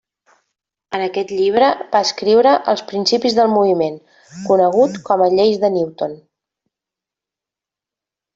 En 0.99 1.01
aquest 1.07 1.33
llibre 1.39 1.67
va 1.91 2.01
escriure 2.07 2.53
els 2.73 2.81
principis 2.93 3.35
del 3.41 3.51
moviment, 3.57 3.99
conegut 4.49 4.99
com 5.11 5.25
a 5.27 5.29
lleis 5.37 5.61
de 5.67 5.71
Newton. 5.77 6.17